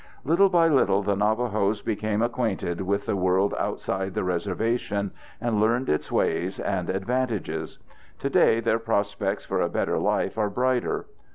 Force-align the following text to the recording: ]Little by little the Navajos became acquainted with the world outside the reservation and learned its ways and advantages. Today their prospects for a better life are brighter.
]Little 0.25 0.49
by 0.49 0.67
little 0.67 1.03
the 1.03 1.15
Navajos 1.15 1.83
became 1.83 2.23
acquainted 2.23 2.81
with 2.81 3.05
the 3.05 3.15
world 3.15 3.53
outside 3.59 4.15
the 4.15 4.23
reservation 4.23 5.11
and 5.39 5.61
learned 5.61 5.89
its 5.89 6.11
ways 6.11 6.59
and 6.59 6.89
advantages. 6.89 7.77
Today 8.17 8.61
their 8.61 8.79
prospects 8.79 9.45
for 9.45 9.61
a 9.61 9.69
better 9.69 9.99
life 9.99 10.39
are 10.39 10.49
brighter. 10.49 11.05